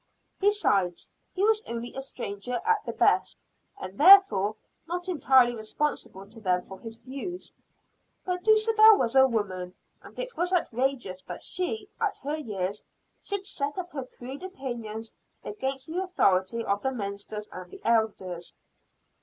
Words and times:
Besides, 0.39 1.11
he 1.31 1.43
was 1.43 1.61
only 1.67 1.93
a 1.93 2.01
stranger 2.01 2.59
at 2.65 2.83
the 2.85 2.91
best; 2.91 3.35
and 3.79 3.99
therefore, 3.99 4.55
not 4.87 5.07
entirely 5.07 5.55
responsible 5.55 6.27
to 6.29 6.39
them 6.41 6.65
for 6.65 6.79
his 6.79 6.97
views. 6.97 7.53
But 8.25 8.43
Dulcibel 8.43 8.97
was 8.97 9.15
a 9.15 9.27
woman, 9.27 9.75
and 10.01 10.19
it 10.19 10.35
was 10.35 10.53
outrageous 10.53 11.21
that 11.27 11.43
she, 11.43 11.87
at 12.01 12.17
her 12.23 12.35
years, 12.35 12.83
should 13.21 13.45
set 13.45 13.77
up 13.77 13.91
her 13.91 14.05
crude 14.17 14.41
opinions 14.41 15.13
against 15.43 15.85
the 15.85 16.01
authority 16.01 16.63
of 16.65 16.81
the 16.81 16.91
ministers 16.91 17.45
and 17.51 17.69
the 17.69 17.81
elders. 17.85 18.55